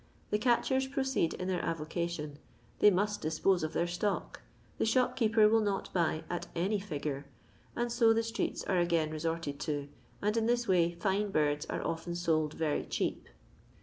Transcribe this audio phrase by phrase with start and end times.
[0.31, 2.39] The catchera proceed in their avocation;
[2.79, 4.41] they must dispose of their stock;
[4.79, 7.27] the shopkeeper will not buy" at any figure,"
[7.75, 11.85] and so the streets are again resorted to, and in this way fine birds are
[11.85, 13.29] often sold very cheap.